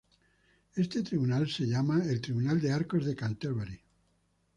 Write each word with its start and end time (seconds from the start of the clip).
Este 0.75 1.03
tribunal 1.03 1.47
se 1.47 1.67
llama 1.67 2.03
el 2.03 2.19
Tribunal 2.21 2.59
de 2.59 2.71
Arcos 2.71 3.05
de 3.05 3.15
Canterbury. 3.15 3.79